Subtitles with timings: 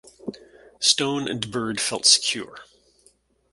[0.79, 2.61] Stone and Bird felt secure.